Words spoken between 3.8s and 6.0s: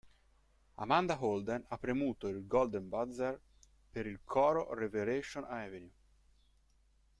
per il coro Revelation Avenue.